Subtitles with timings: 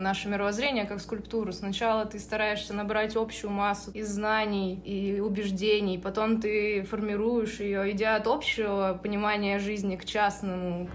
[0.00, 1.52] наше мировоззрение как скульптуру.
[1.52, 8.16] Сначала ты стараешься набрать общую массу из знаний и убеждений, потом ты формируешь ее, идя
[8.16, 10.88] от общего понимания жизни к частному.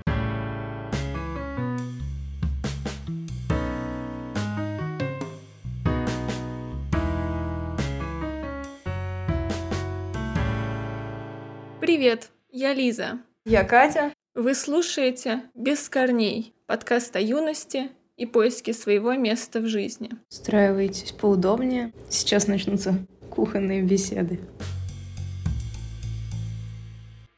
[11.79, 13.19] Привет, я Лиза.
[13.45, 14.13] Я Катя.
[14.35, 20.11] Вы слушаете «Без корней» подкаст о юности и поиске своего места в жизни.
[20.29, 21.93] Устраивайтесь поудобнее.
[22.09, 24.39] Сейчас начнутся кухонные беседы.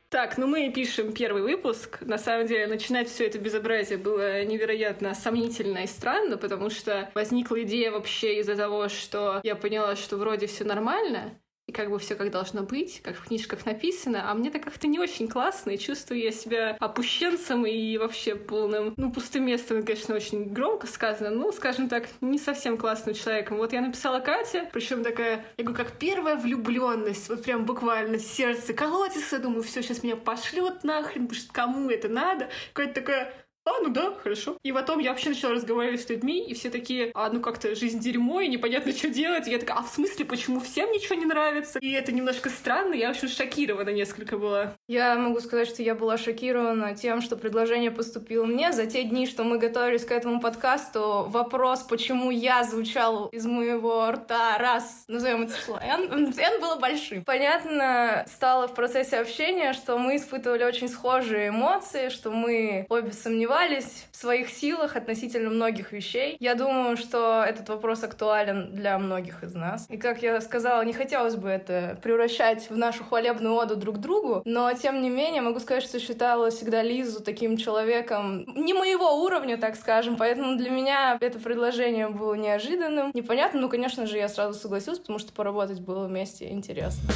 [0.09, 1.99] Так, ну мы пишем первый выпуск.
[1.99, 7.61] На самом деле, начинать все это безобразие было невероятно сомнительно и странно, потому что возникла
[7.63, 11.37] идея вообще из-за того, что я поняла, что вроде все нормально,
[11.67, 14.99] и как бы все как должно быть, как в книжках написано, а мне-то как-то не
[14.99, 20.45] очень классно, и чувствую я себя опущенцем и вообще полным, ну, пустым местом, конечно, очень
[20.53, 23.57] громко сказано, ну, скажем так, не совсем классным человеком.
[23.57, 28.73] Вот я написала Кате, причем такая, я говорю, как первая влюбленность, вот прям буквально сердце
[28.73, 32.49] колотится, думаю, все, сейчас меня пошлют нахрен, потому что кому это надо?
[32.73, 34.57] Какая-то такая а, ну да, хорошо.
[34.63, 37.99] И потом я вообще начала разговаривать с людьми, и все такие, а, ну как-то жизнь
[37.99, 39.47] дерьмо, и непонятно, что делать.
[39.47, 41.79] И я такая, а в смысле, почему всем ничего не нравится?
[41.79, 44.73] И это немножко странно, я, в общем, шокирована несколько была.
[44.87, 48.71] Я могу сказать, что я была шокирована тем, что предложение поступило мне.
[48.71, 54.11] За те дни, что мы готовились к этому подкасту, вопрос, почему я звучал из моего
[54.11, 57.23] рта раз, назовем это число, N, N было большим.
[57.23, 63.54] Понятно стало в процессе общения, что мы испытывали очень схожие эмоции, что мы обе сомневались
[63.55, 66.37] сомневались в своих силах относительно многих вещей.
[66.39, 69.87] Я думаю, что этот вопрос актуален для многих из нас.
[69.89, 74.41] И, как я сказала, не хотелось бы это превращать в нашу хвалебную оду друг другу,
[74.45, 79.57] но, тем не менее, могу сказать, что считала всегда Лизу таким человеком не моего уровня,
[79.57, 83.61] так скажем, поэтому для меня это предложение было неожиданным, непонятным.
[83.61, 87.09] Ну, конечно же, я сразу согласилась, потому что поработать было вместе интересно.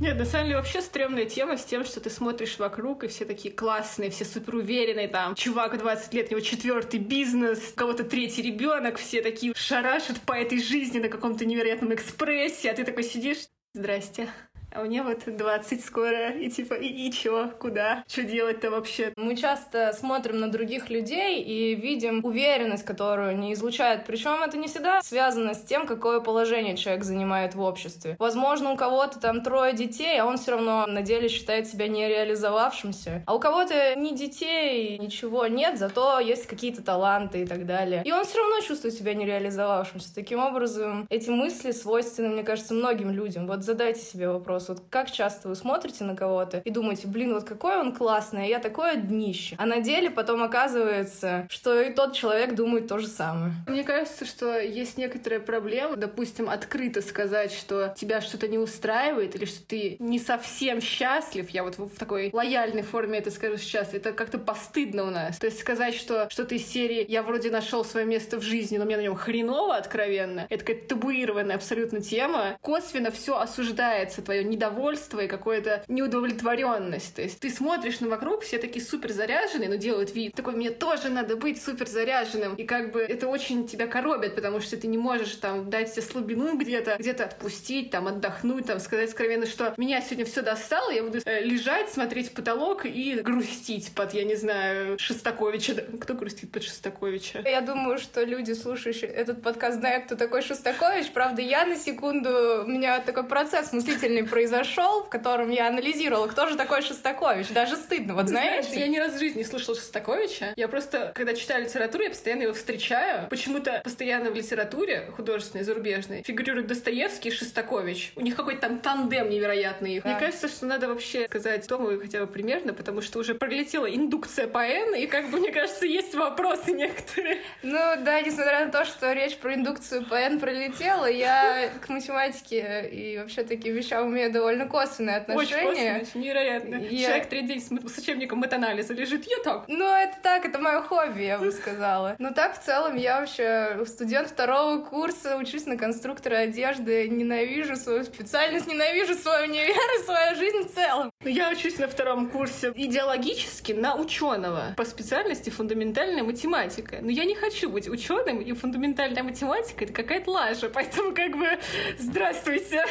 [0.00, 3.26] Нет, на самом деле вообще стрёмная тема с тем, что ты смотришь вокруг, и все
[3.26, 8.02] такие классные, все супер уверенные, там, чувак 20 лет, у него четвертый бизнес, у кого-то
[8.02, 13.04] третий ребенок, все такие шарашат по этой жизни на каком-то невероятном экспрессе, а ты такой
[13.04, 14.30] сидишь, здрасте.
[14.72, 19.12] А мне вот 20 скоро, и типа, и, и чё, куда, что делать-то вообще?
[19.16, 24.04] Мы часто смотрим на других людей и видим уверенность, которую они излучают.
[24.06, 28.16] Причем это не всегда связано с тем, какое положение человек занимает в обществе.
[28.18, 33.24] Возможно, у кого-то там трое детей, а он все равно на деле считает себя нереализовавшимся.
[33.26, 38.02] А у кого-то ни детей, ничего нет, зато есть какие-то таланты и так далее.
[38.04, 40.14] И он все равно чувствует себя нереализовавшимся.
[40.14, 43.46] Таким образом, эти мысли свойственны, мне кажется, многим людям.
[43.46, 44.68] Вот задайте себе вопрос, вопрос.
[44.68, 48.46] Вот как часто вы смотрите на кого-то и думаете, блин, вот какой он классный, а
[48.46, 49.56] я такое днище.
[49.58, 53.52] А на деле потом оказывается, что и тот человек думает то же самое.
[53.66, 59.44] Мне кажется, что есть некоторая проблема, допустим, открыто сказать, что тебя что-то не устраивает или
[59.44, 64.12] что ты не совсем счастлив, я вот в такой лояльной форме это скажу сейчас, это
[64.12, 65.38] как-то постыдно у нас.
[65.38, 68.84] То есть сказать, что что-то из серии «я вроде нашел свое место в жизни, но
[68.84, 72.58] мне на нем хреново откровенно», это какая-то табуированная абсолютно тема.
[72.60, 77.14] Косвенно все осуждается, твое недовольство и какая-то неудовлетворенность.
[77.14, 80.34] То есть ты смотришь на вокруг, все такие супер заряженные, но делают вид.
[80.34, 82.54] Такой, мне тоже надо быть супер заряженным.
[82.56, 86.02] И как бы это очень тебя коробит, потому что ты не можешь там дать себе
[86.02, 91.02] слабину где-то, где-то отпустить, там отдохнуть, там сказать скровенно, что меня сегодня все достало, я
[91.02, 95.74] буду э, лежать, смотреть в потолок и грустить под, я не знаю, Шостаковича.
[96.00, 97.42] Кто грустит под Шостаковича?
[97.44, 101.12] Я думаю, что люди, слушающие этот подкаст, знают, кто такой Шостакович.
[101.12, 106.48] Правда, я на секунду, у меня такой процесс мыслительный произошел, в котором я анализировала, кто
[106.48, 107.48] же такой Шостакович.
[107.48, 108.62] Даже стыдно, вот знаете?
[108.62, 110.54] Знаешь, я ни разу в жизни не слышала Шостаковича.
[110.56, 113.28] Я просто, когда читаю литературу, я постоянно его встречаю.
[113.28, 118.12] Почему-то постоянно в литературе художественной, зарубежной фигурируют Достоевский и Шостакович.
[118.16, 120.00] У них какой-то там тандем невероятный.
[120.00, 120.08] Да.
[120.08, 124.46] Мне кажется, что надо вообще сказать тому хотя бы примерно, потому что уже пролетела индукция
[124.46, 127.40] по N, и как бы, мне кажется, есть вопросы некоторые.
[127.62, 132.88] Ну да, несмотря на то, что речь про индукцию по N пролетела, я к математике
[132.90, 135.68] и вообще таким вещам умею довольно косвенное отношение.
[135.68, 136.74] Очень косвенное, невероятно.
[136.76, 137.06] Я...
[137.06, 139.64] Человек третий день с, с учебником матанализа лежит, я так.
[139.68, 142.16] Ну, это так, это мое хобби, я бы сказала.
[142.18, 148.04] Но так, в целом, я вообще студент второго курса, учусь на конструктора одежды, ненавижу свою
[148.04, 151.12] специальность, ненавижу свой универ и свою жизнь в целом.
[151.22, 156.98] Ну, я учусь на втором курсе идеологически на ученого по специальности фундаментальная математика.
[157.00, 161.58] Но я не хочу быть ученым, и фундаментальная математика— это какая-то лажа, поэтому как бы
[161.98, 162.84] здравствуйте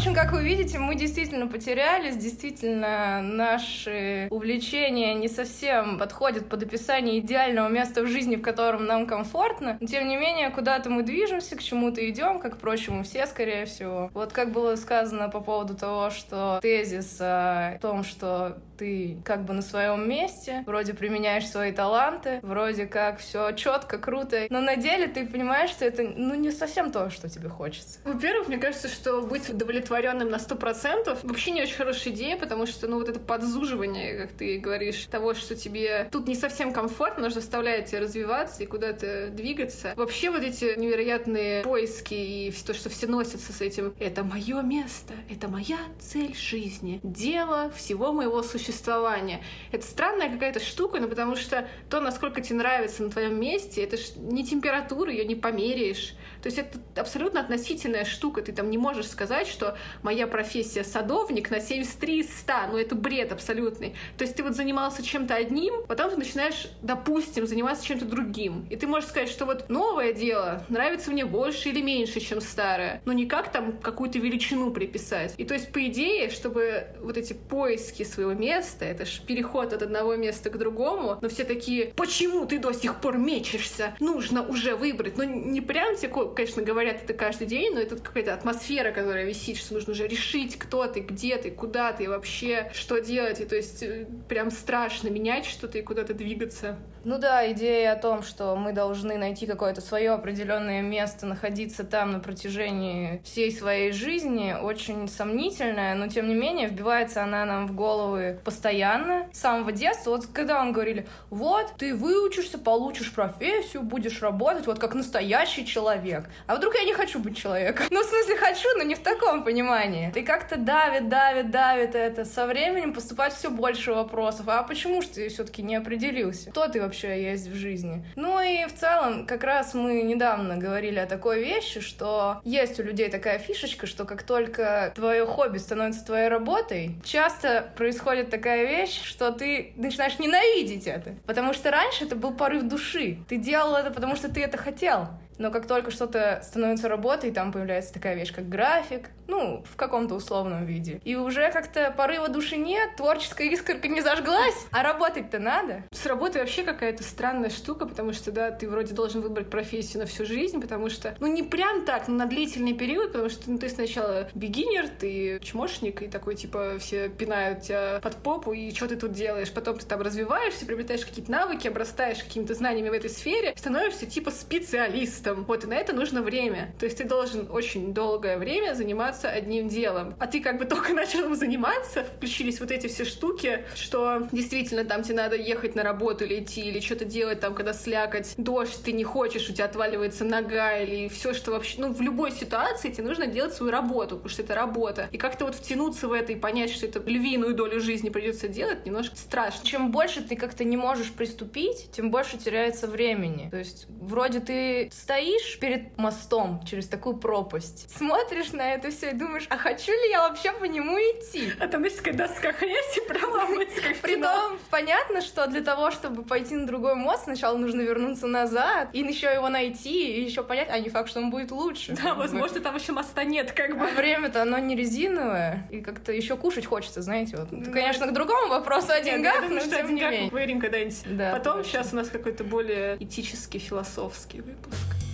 [0.00, 7.18] общем, как вы видите, мы действительно потерялись, действительно наши увлечения не совсем подходят под описание
[7.18, 9.76] идеального места в жизни, в котором нам комфортно.
[9.78, 14.10] Но, тем не менее, куда-то мы движемся, к чему-то идем, как, впрочем, все, скорее всего.
[14.14, 19.52] Вот как было сказано по поводу того, что тезис о том, что ты как бы
[19.52, 25.06] на своем месте, вроде применяешь свои таланты, вроде как все четко, круто, но на деле
[25.06, 27.98] ты понимаешь, что это ну не совсем то, что тебе хочется.
[28.04, 32.64] Во-первых, мне кажется, что быть удовлетворенным на сто процентов вообще не очень хорошая идея, потому
[32.64, 37.24] что ну вот это подзуживание, как ты говоришь, того, что тебе тут не совсем комфортно,
[37.24, 39.92] но заставляет тебя развиваться и куда-то двигаться.
[39.94, 45.12] Вообще вот эти невероятные поиски и то, что все носятся с этим, это мое место,
[45.28, 49.42] это моя цель жизни, дело всего моего существования существования.
[49.72, 53.96] Это странная какая-то штука, но потому что то, насколько тебе нравится на твоем месте, это
[53.96, 56.14] ж не температура, ее не померяешь.
[56.42, 58.42] То есть это абсолютно относительная штука.
[58.42, 62.52] Ты там не можешь сказать, что моя профессия садовник на 73 из 100.
[62.72, 63.94] Ну, это бред абсолютный.
[64.16, 68.66] То есть ты вот занимался чем-то одним, потом ты начинаешь, допустим, заниматься чем-то другим.
[68.70, 73.02] И ты можешь сказать, что вот новое дело нравится мне больше или меньше, чем старое.
[73.04, 75.34] Но не как там какую-то величину приписать.
[75.36, 79.82] И то есть, по идее, чтобы вот эти поиски своего места, это ж переход от
[79.82, 83.94] одного места к другому, но все такие, почему ты до сих пор мечешься?
[84.00, 85.16] Нужно уже выбрать.
[85.16, 89.56] Ну, не прям такой конечно, говорят это каждый день, но это какая-то атмосфера, которая висит,
[89.56, 93.40] что нужно уже решить, кто ты, где ты, куда ты, вообще что делать.
[93.40, 96.78] И то есть э, прям страшно менять что-то и куда-то двигаться.
[97.02, 102.12] Ну да, идея о том, что мы должны найти какое-то свое определенное место, находиться там
[102.12, 107.74] на протяжении всей своей жизни, очень сомнительная, но тем не менее вбивается она нам в
[107.74, 110.10] головы постоянно, с самого детства.
[110.10, 116.28] Вот когда вам говорили, вот, ты выучишься, получишь профессию, будешь работать, вот как настоящий человек.
[116.46, 117.86] А вдруг я не хочу быть человеком?
[117.90, 120.10] Ну, в смысле, хочу, но не в таком понимании.
[120.12, 122.26] Ты как-то давит, давит, давит это.
[122.26, 124.48] Со временем поступать все больше вопросов.
[124.48, 126.50] А почему же ты все-таки не определился?
[126.50, 128.04] Кто ты вообще есть в жизни?
[128.16, 132.82] Ну и в целом, как раз мы недавно говорили о такой вещи, что есть у
[132.82, 139.02] людей такая фишечка, что как только твое хобби становится твоей работой, часто происходит такая вещь,
[139.02, 141.14] что ты начинаешь ненавидеть это.
[141.26, 143.18] Потому что раньше это был порыв души.
[143.28, 145.08] Ты делал это, потому что ты это хотел
[145.40, 150.14] но как только что-то становится работой, там появляется такая вещь, как график, ну, в каком-то
[150.14, 151.00] условном виде.
[151.04, 155.84] И уже как-то порыва души нет, творческая искорка не зажглась, а работать-то надо.
[155.92, 160.06] С работой вообще какая-то странная штука, потому что, да, ты вроде должен выбрать профессию на
[160.06, 163.56] всю жизнь, потому что, ну, не прям так, но на длительный период, потому что ну,
[163.56, 168.88] ты сначала бигинер, ты чмошник, и такой, типа, все пинают тебя под попу, и что
[168.88, 169.50] ты тут делаешь?
[169.50, 174.30] Потом ты там развиваешься, приобретаешь какие-то навыки, обрастаешь какими-то знаниями в этой сфере, становишься, типа,
[174.30, 175.44] специалистом специалистом.
[175.44, 176.74] Вот, и на это нужно время.
[176.78, 180.14] То есть ты должен очень долгое время заниматься одним делом.
[180.18, 184.84] А ты как бы только начал им заниматься, включились вот эти все штуки, что действительно
[184.84, 188.82] там тебе надо ехать на работу или идти, или что-то делать там, когда слякоть, дождь,
[188.84, 191.80] ты не хочешь, у тебя отваливается нога, или все, что вообще...
[191.80, 195.08] Ну, в любой ситуации тебе нужно делать свою работу, потому что это работа.
[195.12, 198.84] И как-то вот втянуться в это и понять, что это львиную долю жизни придется делать,
[198.86, 199.64] немножко страшно.
[199.64, 203.48] Чем больше ты как-то не можешь приступить, тем больше теряется времени.
[203.50, 209.10] То есть вроде ты стоишь стоишь перед мостом через такую пропасть, смотришь на это все
[209.10, 211.52] и думаешь, а хочу ли я вообще по нему идти?
[211.60, 216.66] А там такая доска хряси проламывается, как Притом, понятно, что для того, чтобы пойти на
[216.66, 220.88] другой мост, сначала нужно вернуться назад, и еще его найти, и еще понять, а не
[220.88, 221.96] факт, что он будет лучше.
[222.02, 223.88] Да, возможно, там еще моста нет, как бы.
[223.88, 227.52] А время-то оно не резиновое, и как-то еще кушать хочется, знаете, вот.
[227.52, 231.32] Это, конечно, к другому вопросу о деньгах, но тем не менее.
[231.32, 235.09] Потом сейчас у нас какой-то более этический, философский выпуск.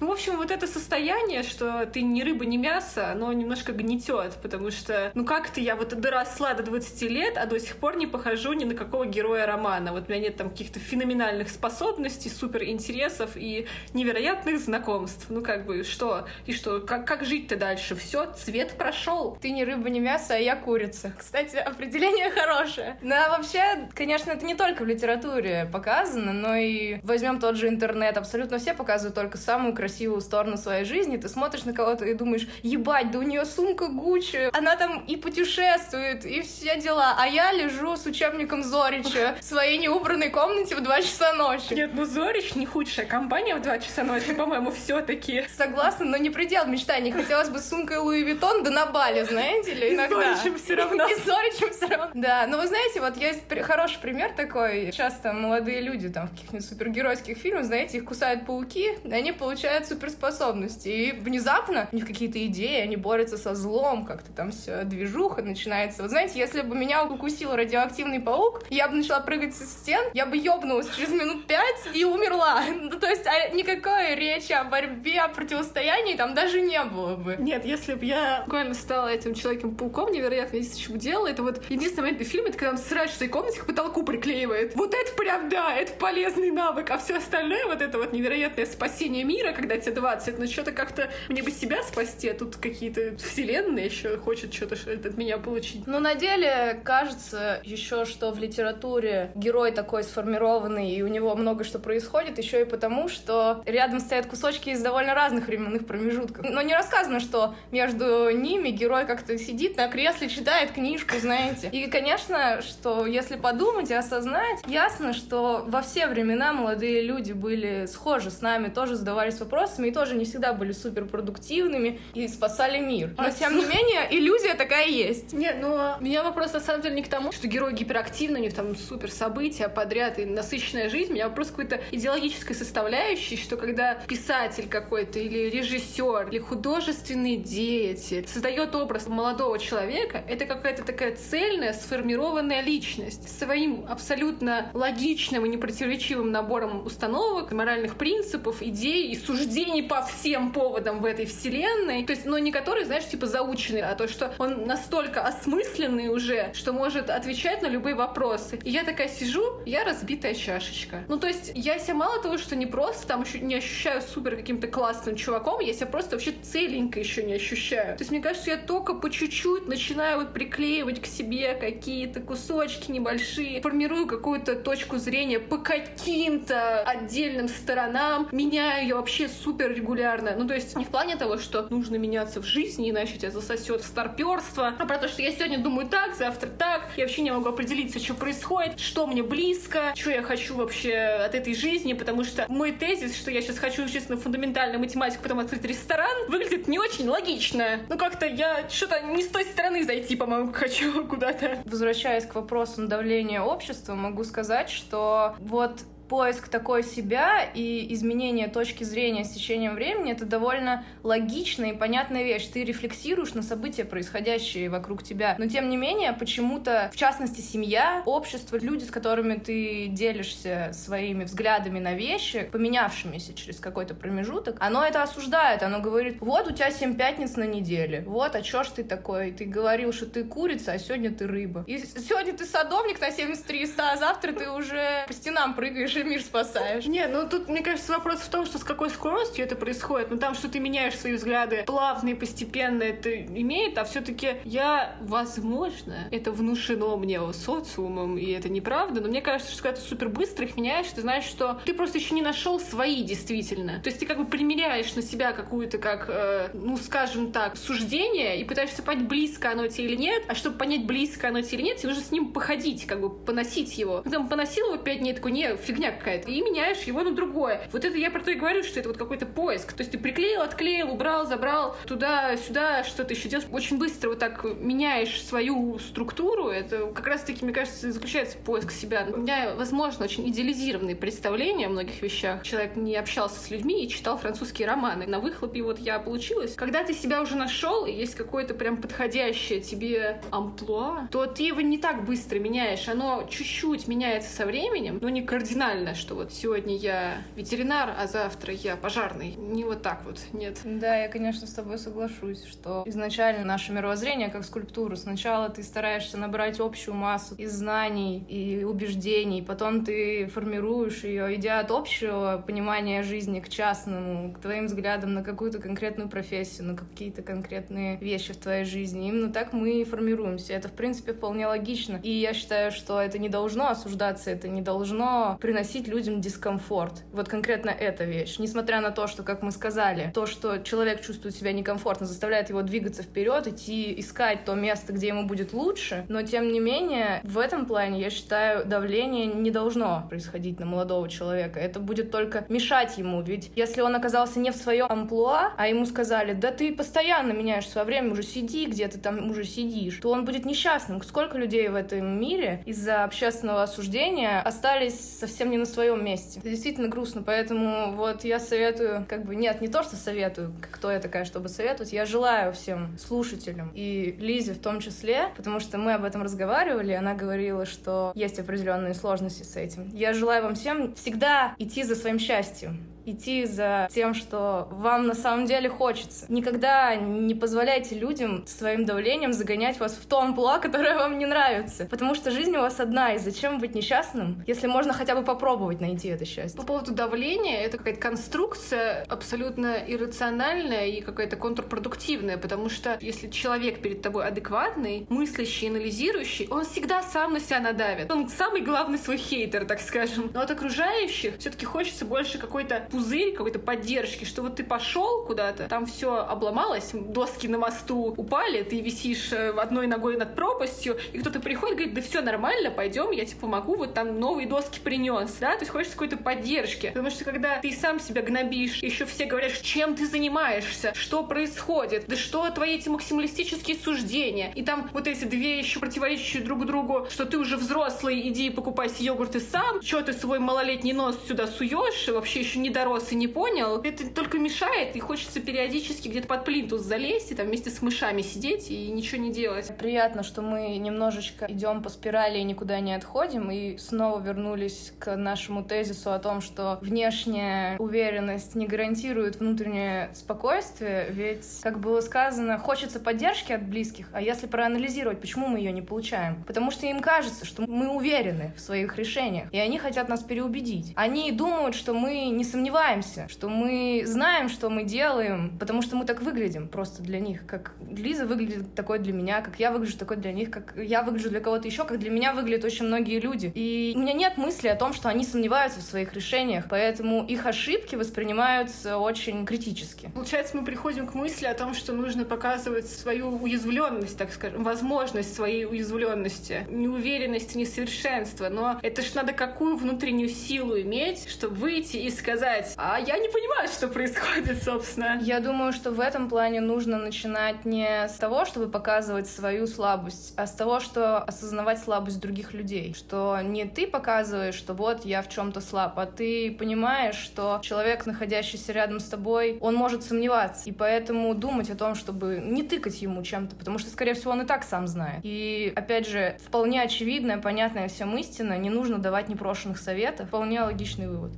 [0.00, 4.38] Ну, в общем, вот это состояние, что ты ни рыба, ни мясо, оно немножко гнетет,
[4.42, 8.06] потому что, ну как-то я вот доросла до 20 лет, а до сих пор не
[8.06, 9.92] похожу ни на какого героя романа.
[9.92, 15.26] Вот у меня нет там каких-то феноменальных способностей, супер интересов и невероятных знакомств.
[15.28, 16.26] Ну как бы, что?
[16.46, 16.80] И что?
[16.80, 17.94] Как, как жить-то дальше?
[17.94, 19.36] Все, цвет прошел.
[19.38, 21.12] Ты не рыба, не мясо, а я курица.
[21.18, 22.96] Кстати, определение хорошее.
[23.02, 27.68] Ну, а вообще, конечно, это не только в литературе показано, но и возьмем тот же
[27.68, 28.16] интернет.
[28.16, 32.14] Абсолютно все показывают только самую красивую красивую сторону своей жизни, ты смотришь на кого-то и
[32.14, 37.26] думаешь, ебать, да у нее сумка Гуччи, она там и путешествует, и все дела, а
[37.26, 41.74] я лежу с учебником Зорича в своей неубранной комнате в 2 часа ночи.
[41.74, 46.16] Нет, ну Зорич не худшая компания в 2 часа ночи, по-моему, все таки Согласна, но
[46.16, 47.10] не предел мечтаний.
[47.10, 50.32] Хотелось бы сумкой Луи Виттон, да на Бали, знаете ли, иногда.
[50.32, 51.06] И Зоричем все равно.
[51.06, 52.10] И Зоричем все равно.
[52.14, 54.92] Да, но вы знаете, вот есть хороший пример такой.
[54.92, 59.79] Часто молодые люди там в каких-нибудь супергеройских фильмах, знаете, их кусают пауки, и они получают
[59.86, 60.88] суперспособности.
[60.88, 66.02] И внезапно у них какие-то идеи, они борются со злом, как-то там все движуха начинается.
[66.02, 70.26] Вот знаете, если бы меня укусил радиоактивный паук, я бы начала прыгать со стен, я
[70.26, 72.62] бы ёбнулась через минут пять и умерла.
[72.90, 77.36] Ну, то есть а никакой речи о борьбе, о противостоянии там даже не было бы.
[77.38, 82.04] Нет, если бы я буквально стала этим человеком-пауком, невероятно, единственное, что делала, это вот единственный
[82.04, 84.74] момент в фильме, это когда он срать в своей комнате к потолку приклеивает.
[84.74, 89.24] Вот это прям, да, это полезный навык, а все остальное, вот это вот невероятное спасение
[89.24, 93.86] мира, когда тебе 20, но что-то как-то мне бы себя спасти, а тут какие-то вселенные
[93.86, 95.86] еще хочет что-то от меня получить.
[95.86, 101.64] Ну, на деле, кажется еще, что в литературе герой такой сформированный, и у него много
[101.64, 106.44] что происходит, еще и потому, что рядом стоят кусочки из довольно разных временных промежутков.
[106.48, 111.68] Но не рассказано, что между ними герой как-то сидит на кресле, читает книжку, знаете.
[111.72, 117.86] И, конечно, что если подумать и осознать, ясно, что во все времена молодые люди были
[117.86, 123.14] схожи с нами, тоже задавались вопросами и тоже не всегда были суперпродуктивными и спасали мир.
[123.18, 125.32] Но, тем не менее, иллюзия такая есть.
[125.32, 128.42] Нет, но у меня вопрос на самом деле не к тому, что герой гиперактивный, у
[128.42, 131.12] них там супер события подряд и насыщенная жизнь.
[131.12, 138.26] У меня вопрос какой-то идеологической составляющей, что когда писатель какой-то или режиссер или художественный деятель
[138.26, 145.48] создает образ молодого человека, это какая-то такая цельная, сформированная личность с своим абсолютно логичным и
[145.48, 149.39] непротиворечивым набором установок, моральных принципов, идей и суждений
[149.82, 152.04] по всем поводам в этой вселенной.
[152.04, 156.52] То есть, но не который, знаешь, типа заученный, а то, что он настолько осмысленный уже,
[156.54, 158.58] что может отвечать на любые вопросы.
[158.64, 161.04] И я такая сижу, я разбитая чашечка.
[161.08, 164.36] Ну, то есть, я себя мало того, что не просто там еще не ощущаю супер
[164.36, 167.96] каким-то классным чуваком, я себя просто вообще целенько еще не ощущаю.
[167.96, 172.90] То есть, мне кажется, я только по чуть-чуть начинаю вот приклеивать к себе какие-то кусочки
[172.90, 180.34] небольшие, формирую какую-то точку зрения по каким-то отдельным сторонам, меняю ее вообще супер регулярно.
[180.36, 183.82] Ну, то есть, не в плане того, что нужно меняться в жизни, иначе тебя засосет
[183.82, 187.30] в старперство, а про то, что я сегодня думаю так, завтра так, я вообще не
[187.30, 192.24] могу определиться, что происходит, что мне близко, что я хочу вообще от этой жизни, потому
[192.24, 196.68] что мой тезис, что я сейчас хочу учиться на фундаментальную математику, потом открыть ресторан, выглядит
[196.68, 197.80] не очень логично.
[197.88, 201.58] Ну, как-то я что-то не с той стороны зайти, по-моему, хочу куда-то.
[201.64, 208.82] Возвращаясь к вопросу давления общества, могу сказать, что вот поиск такой себя и изменение точки
[208.82, 212.48] зрения с течением времени— это довольно логичная и понятная вещь.
[212.48, 215.36] Ты рефлексируешь на события, происходящие вокруг тебя.
[215.38, 221.22] Но, тем не менее, почему-то, в частности, семья, общество, люди, с которыми ты делишься своими
[221.22, 225.62] взглядами на вещи, поменявшимися через какой-то промежуток, оно это осуждает.
[225.62, 228.02] Оно говорит, вот у тебя семь пятниц на неделе.
[228.04, 229.30] Вот, а чё ж ты такой?
[229.30, 231.62] Ты говорил, что ты курица, а сегодня ты рыба.
[231.68, 236.08] И сегодня ты садовник на 73 100, а завтра ты уже по стенам прыгаешь же
[236.08, 236.86] мир спасаешь.
[236.86, 240.10] Не, ну тут, мне кажется, вопрос в том, что с какой скоростью это происходит.
[240.10, 244.96] Ну там, что ты меняешь свои взгляды плавно и постепенно это имеет, а все-таки я,
[245.00, 250.08] возможно, это внушено мне социумом, и это неправда, но мне кажется, что когда ты супер
[250.08, 253.80] быстро их меняешь, ты знаешь, что ты просто еще не нашел свои действительно.
[253.80, 258.40] То есть ты как бы примеряешь на себя какую-то, как, э, ну, скажем так, суждение
[258.40, 261.62] и пытаешься понять, близко оно тебе или нет, а чтобы понять, близко оно тебе или
[261.64, 264.02] нет, тебе нужно с ним походить, как бы поносить его.
[264.02, 267.68] Когда он поносил его пять дней, такой, не, фигня какая-то, и меняешь его на другое.
[267.72, 269.72] Вот это я про то и говорю, что это вот какой-то поиск.
[269.72, 273.48] То есть ты приклеил, отклеил, убрал, забрал, туда-сюда, что-то еще делаешь.
[273.52, 276.48] Очень быстро вот так меняешь свою структуру.
[276.48, 279.06] Это как раз-таки, мне кажется, заключается поиск себя.
[279.12, 282.42] У меня, возможно, очень идеализированные представления о многих вещах.
[282.42, 285.06] Человек не общался с людьми и читал французские романы.
[285.06, 286.54] На выхлопе вот я получилась.
[286.54, 291.60] Когда ты себя уже нашел, и есть какое-то прям подходящее тебе амплуа, то ты его
[291.60, 292.88] не так быстро меняешь.
[292.88, 298.06] Оно чуть-чуть меняется со временем, но не кардинально нормально, что вот сегодня я ветеринар, а
[298.06, 299.34] завтра я пожарный.
[299.36, 300.58] Не вот так вот, нет.
[300.64, 304.96] Да, я, конечно, с тобой соглашусь, что изначально наше мировоззрение как скульптура.
[304.96, 311.60] Сначала ты стараешься набрать общую массу из знаний и убеждений, потом ты формируешь ее, идя
[311.60, 317.22] от общего понимания жизни к частному, к твоим взглядам на какую-то конкретную профессию, на какие-то
[317.22, 319.08] конкретные вещи в твоей жизни.
[319.08, 320.52] Именно так мы и формируемся.
[320.52, 322.00] Это, в принципе, вполне логично.
[322.02, 327.04] И я считаю, что это не должно осуждаться, это не должно приносить приносить людям дискомфорт.
[327.12, 328.38] Вот конкретно эта вещь.
[328.38, 332.62] Несмотря на то, что, как мы сказали, то, что человек чувствует себя некомфортно, заставляет его
[332.62, 336.04] двигаться вперед, идти искать то место, где ему будет лучше.
[336.08, 341.08] Но, тем не менее, в этом плане, я считаю, давление не должно происходить на молодого
[341.08, 341.60] человека.
[341.60, 343.22] Это будет только мешать ему.
[343.22, 347.68] Ведь если он оказался не в своем амплуа, а ему сказали, да ты постоянно меняешь
[347.68, 351.00] свое время, уже сиди, где ты там уже сидишь, то он будет несчастным.
[351.02, 356.40] Сколько людей в этом мире из-за общественного осуждения остались совсем не на своем месте.
[356.40, 360.90] Это действительно грустно, поэтому вот я советую, как бы, нет, не то, что советую, кто
[360.90, 365.78] я такая, чтобы советовать, я желаю всем слушателям и Лизе в том числе, потому что
[365.78, 369.88] мы об этом разговаривали, она говорила, что есть определенные сложности с этим.
[369.94, 375.14] Я желаю вам всем всегда идти за своим счастьем идти за тем, что вам на
[375.14, 376.26] самом деле хочется.
[376.28, 381.86] Никогда не позволяйте людям своим давлением загонять вас в то амплуа, которое вам не нравится.
[381.86, 385.80] Потому что жизнь у вас одна, и зачем быть несчастным, если можно хотя бы попробовать
[385.80, 386.60] найти это счастье?
[386.60, 393.82] По поводу давления, это какая-то конструкция абсолютно иррациональная и какая-то контрпродуктивная, потому что если человек
[393.82, 398.10] перед тобой адекватный, мыслящий, анализирующий, он всегда сам на себя надавит.
[398.10, 400.30] Он самый главный свой хейтер, так скажем.
[400.34, 405.68] Но от окружающих все-таки хочется больше какой-то пузырь какой-то поддержки, что вот ты пошел куда-то,
[405.68, 411.18] там все обломалось, доски на мосту упали, ты висишь э, одной ногой над пропастью, и
[411.18, 415.32] кто-то приходит, говорит, да все нормально, пойдем, я тебе помогу, вот там новые доски принес,
[415.40, 419.26] да, то есть хочется какой-то поддержки, потому что когда ты сам себя гнобишь, еще все
[419.26, 425.06] говорят, чем ты занимаешься, что происходит, да что твои эти максималистические суждения, и там вот
[425.06, 430.02] эти две еще противоречащие друг другу, что ты уже взрослый, иди покупайся йогурты сам, что
[430.02, 434.08] ты свой малолетний нос сюда суешь, и вообще еще не дорос и не понял, это
[434.08, 438.70] только мешает, и хочется периодически где-то под плинтус залезть и там вместе с мышами сидеть
[438.70, 439.70] и ничего не делать.
[439.78, 445.14] Приятно, что мы немножечко идем по спирали и никуда не отходим, и снова вернулись к
[445.16, 452.58] нашему тезису о том, что внешняя уверенность не гарантирует внутреннее спокойствие, ведь, как было сказано,
[452.58, 456.42] хочется поддержки от близких, а если проанализировать, почему мы ее не получаем?
[456.46, 460.92] Потому что им кажется, что мы уверены в своих решениях, и они хотят нас переубедить.
[460.96, 465.96] Они думают, что мы не сомневаемся сомневаемся, что мы знаем, что мы делаем, потому что
[465.96, 469.98] мы так выглядим просто для них, как Лиза выглядит такой для меня, как я выгляжу
[469.98, 473.18] такой для них, как я выгляжу для кого-то еще, как для меня выглядят очень многие
[473.18, 473.50] люди.
[473.56, 477.44] И у меня нет мысли о том, что они сомневаются в своих решениях, поэтому их
[477.44, 480.08] ошибки воспринимаются очень критически.
[480.14, 485.34] Получается, мы приходим к мысли о том, что нужно показывать свою уязвленность, так скажем, возможность
[485.34, 488.48] своей уязвленности, неуверенность, несовершенство.
[488.48, 493.18] Но это ж надо какую внутреннюю силу иметь, чтобы выйти и сказать, сказать, а я
[493.18, 495.18] не понимаю, что происходит, собственно.
[495.20, 500.34] Я думаю, что в этом плане нужно начинать не с того, чтобы показывать свою слабость,
[500.36, 502.94] а с того, что осознавать слабость других людей.
[502.94, 508.06] Что не ты показываешь, что вот я в чем-то слаб, а ты понимаешь, что человек,
[508.06, 510.68] находящийся рядом с тобой, он может сомневаться.
[510.68, 514.42] И поэтому думать о том, чтобы не тыкать ему чем-то, потому что, скорее всего, он
[514.42, 515.20] и так сам знает.
[515.22, 520.28] И, опять же, вполне очевидная, понятная всем истина, не нужно давать непрошенных советов.
[520.28, 521.32] Вполне логичный вывод.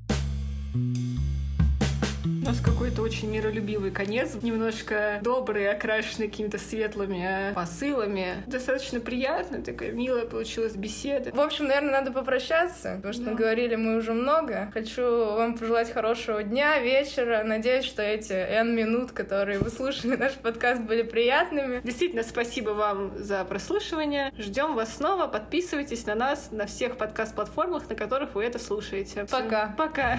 [0.75, 1.02] У
[2.53, 8.45] нас какой-то очень миролюбивый конец, немножко добрый, окрашенный какими-то светлыми посылами.
[8.47, 11.31] Достаточно приятно, такая милая получилась беседа.
[11.33, 13.31] В общем, наверное, надо попрощаться, потому что да.
[13.31, 14.71] наговорили мы уже много.
[14.75, 17.43] Хочу вам пожелать хорошего дня, вечера.
[17.43, 21.81] Надеюсь, что эти N минут, которые вы слушали наш подкаст, были приятными.
[21.83, 24.31] Действительно, спасибо вам за прослушивание.
[24.37, 25.27] Ждем вас снова.
[25.27, 29.27] Подписывайтесь на нас на всех подкаст-платформах, на которых вы это слушаете.
[29.31, 29.75] Пока.
[29.79, 30.19] Пока.